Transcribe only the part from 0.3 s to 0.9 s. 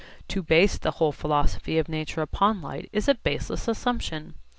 base the